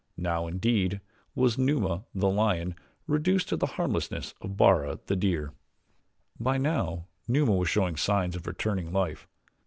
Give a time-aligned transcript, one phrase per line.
[0.17, 0.99] Now, indeed,
[1.35, 2.73] was Numa, the lion,
[3.05, 5.53] reduced to the harmlessness of Bara, the deer.
[6.39, 9.27] By now Numa was showing signs of returning life.